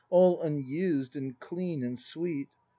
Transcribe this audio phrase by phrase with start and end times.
[0.09, 2.47] All unused and clean and sweet.